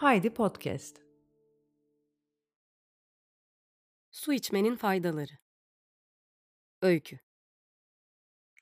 [0.00, 0.96] Haydi Podcast.
[4.10, 5.32] Su içmenin faydaları.
[6.82, 7.18] Öykü.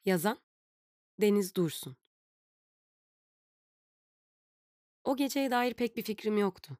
[0.04, 0.38] Yazan
[1.20, 1.96] Deniz Dursun.
[5.04, 6.78] O geceye dair pek bir fikrim yoktu.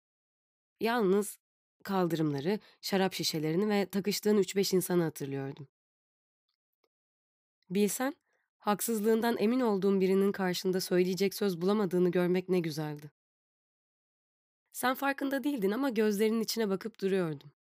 [0.81, 1.39] Yalnız
[1.85, 5.69] kaldırımları, şarap şişelerini ve takıştığın üç beş insanı hatırlıyordum.
[7.71, 8.17] Bilsen,
[8.59, 13.18] haksızlığından emin olduğum birinin karşında söyleyecek söz bulamadığını görmek ne güzeldi.
[14.79, 17.53] Sen farkında değildin ama gözlerinin içine bakıp duruyordum.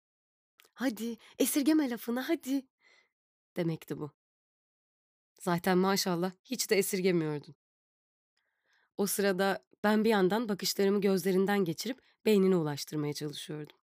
[0.75, 2.67] Hadi, esirgeme lafını hadi,
[3.57, 4.11] demekti bu.
[5.41, 7.55] Zaten maşallah hiç de esirgemiyordun.
[8.97, 13.77] O sırada ben bir yandan bakışlarımı gözlerinden geçirip beynine ulaştırmaya çalışıyordum.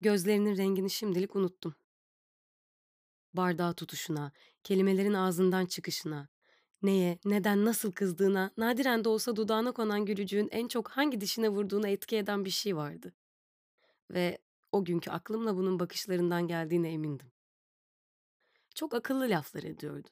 [0.00, 1.74] Gözlerinin rengini şimdilik unuttum.
[3.34, 4.32] Bardağı tutuşuna,
[4.64, 6.28] kelimelerin ağzından çıkışına,
[6.82, 11.88] neye, neden, nasıl kızdığına, nadiren de olsa dudağına konan gülücüğün en çok hangi dişine vurduğuna
[11.88, 13.12] etki eden bir şey vardı.
[14.10, 14.38] Ve
[14.72, 17.32] o günkü aklımla bunun bakışlarından geldiğine emindim.
[18.74, 20.10] Çok akıllı laflar ediyordun.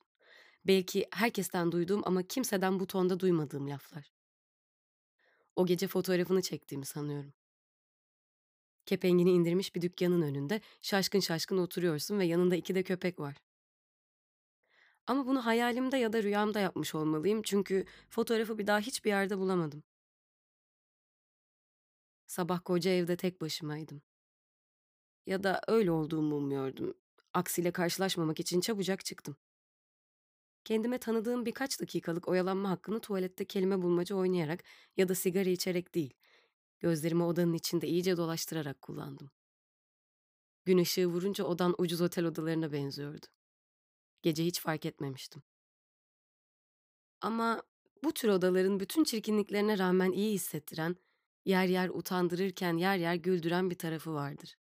[0.66, 4.12] Belki herkesten duyduğum ama kimseden bu tonda duymadığım laflar.
[5.56, 7.32] O gece fotoğrafını çektiğimi sanıyorum.
[8.86, 13.36] Kepengini indirmiş bir dükkanın önünde şaşkın şaşkın oturuyorsun ve yanında iki de köpek var.
[15.08, 19.82] Ama bunu hayalimde ya da rüyamda yapmış olmalıyım çünkü fotoğrafı bir daha hiçbir yerde bulamadım.
[22.26, 24.02] Sabah koca evde tek başımaydım.
[25.26, 26.94] Ya da öyle olduğumu umuyordum.
[27.34, 29.36] Aksiyle karşılaşmamak için çabucak çıktım.
[30.64, 34.64] Kendime tanıdığım birkaç dakikalık oyalanma hakkını tuvalette kelime bulmaca oynayarak
[34.96, 36.14] ya da sigara içerek değil,
[36.80, 39.30] gözlerimi odanın içinde iyice dolaştırarak kullandım.
[40.64, 43.26] Gün ışığı vurunca odan ucuz otel odalarına benziyordu.
[44.22, 45.42] Gece hiç fark etmemiştim.
[47.20, 47.62] Ama
[48.04, 50.96] bu tür odaların bütün çirkinliklerine rağmen iyi hissettiren,
[51.44, 54.56] yer yer utandırırken yer yer güldüren bir tarafı vardır.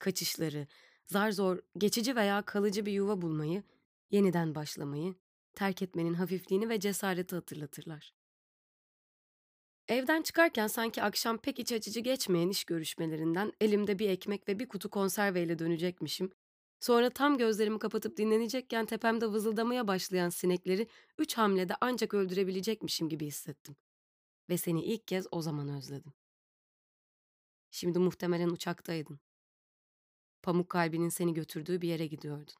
[0.00, 0.66] Kaçışları,
[1.06, 3.62] zar zor, geçici veya kalıcı bir yuva bulmayı,
[4.10, 5.14] yeniden başlamayı,
[5.54, 8.14] terk etmenin hafifliğini ve cesareti hatırlatırlar.
[9.88, 14.68] Evden çıkarken sanki akşam pek iç açıcı geçmeyen iş görüşmelerinden elimde bir ekmek ve bir
[14.68, 16.32] kutu konserveyle dönecekmişim.
[16.80, 23.76] Sonra tam gözlerimi kapatıp dinlenecekken tepemde vızıldamaya başlayan sinekleri üç hamlede ancak öldürebilecekmişim gibi hissettim.
[24.48, 26.12] Ve seni ilk kez o zaman özledim.
[27.70, 29.20] Şimdi muhtemelen uçaktaydın.
[30.42, 32.54] Pamuk kalbinin seni götürdüğü bir yere gidiyordun.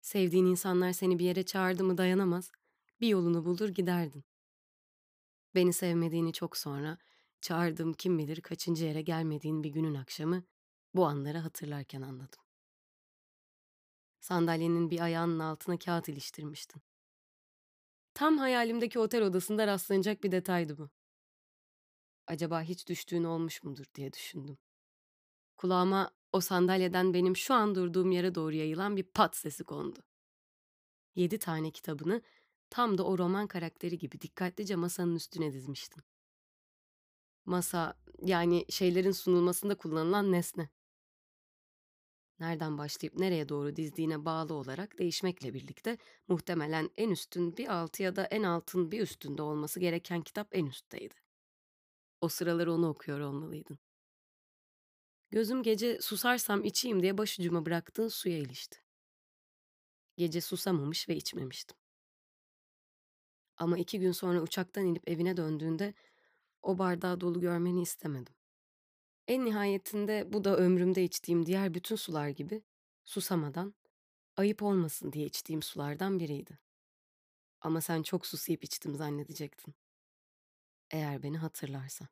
[0.00, 2.52] Sevdiğin insanlar seni bir yere çağırdı mı dayanamaz,
[3.00, 4.24] bir yolunu bulur giderdin.
[5.54, 6.98] Beni sevmediğini çok sonra,
[7.40, 10.44] çağırdığım kim bilir kaçıncı yere gelmediğin bir günün akşamı
[10.94, 12.45] bu anları hatırlarken anladım.
[14.20, 16.82] Sandalyenin bir ayağının altına kağıt iliştirmiştin.
[18.14, 20.90] Tam hayalimdeki otel odasında rastlanacak bir detaydı bu.
[22.26, 24.58] Acaba hiç düştüğün olmuş mudur diye düşündüm.
[25.56, 30.02] Kulağıma o sandalyeden benim şu an durduğum yere doğru yayılan bir pat sesi kondu.
[31.14, 32.22] Yedi tane kitabını
[32.70, 36.02] tam da o roman karakteri gibi dikkatlice masanın üstüne dizmiştin.
[37.44, 40.68] Masa, yani şeylerin sunulmasında kullanılan nesne.
[42.40, 45.98] Nereden başlayıp nereye doğru dizdiğine bağlı olarak değişmekle birlikte
[46.28, 50.66] muhtemelen en üstün bir altı ya da en altın bir üstünde olması gereken kitap en
[50.66, 51.14] üstteydi.
[52.20, 53.78] O sıralar onu okuyor olmalıydın.
[55.30, 58.78] Gözüm gece susarsam içeyim diye başucuma bıraktığın suya ilişti.
[60.16, 61.76] Gece susamamış ve içmemiştim.
[63.56, 65.94] Ama iki gün sonra uçaktan inip evine döndüğünde
[66.62, 68.34] o bardağı dolu görmeni istemedim.
[69.28, 72.62] En nihayetinde bu da ömrümde içtiğim diğer bütün sular gibi
[73.04, 73.74] susamadan,
[74.36, 76.58] ayıp olmasın diye içtiğim sulardan biriydi.
[77.60, 79.74] Ama sen çok susayıp içtim zannedecektin.
[80.90, 82.08] Eğer beni hatırlarsan.